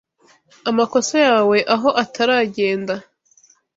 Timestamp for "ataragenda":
2.03-2.95